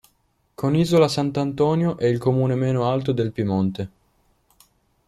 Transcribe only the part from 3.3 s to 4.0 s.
Piemonte.